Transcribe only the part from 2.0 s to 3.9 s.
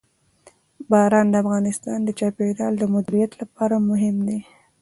د چاپیریال د مدیریت لپاره